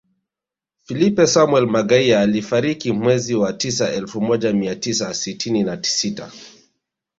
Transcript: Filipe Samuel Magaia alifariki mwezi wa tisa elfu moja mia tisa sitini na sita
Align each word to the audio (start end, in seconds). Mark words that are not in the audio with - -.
Filipe 0.83 1.27
Samuel 1.27 1.67
Magaia 1.67 2.19
alifariki 2.21 2.91
mwezi 2.91 3.35
wa 3.35 3.53
tisa 3.53 3.93
elfu 3.93 4.21
moja 4.21 4.53
mia 4.53 4.75
tisa 4.75 5.13
sitini 5.13 5.63
na 5.63 5.83
sita 5.83 6.31